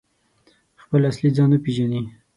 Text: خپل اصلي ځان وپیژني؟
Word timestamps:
خپل 0.81 1.01
اصلي 1.11 1.29
ځان 1.37 1.49
وپیژني؟ 1.53 2.01